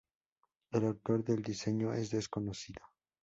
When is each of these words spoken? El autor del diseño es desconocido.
El 0.71 0.85
autor 0.87 1.23
del 1.23 1.43
diseño 1.43 1.93
es 1.93 2.09
desconocido. 2.09 2.81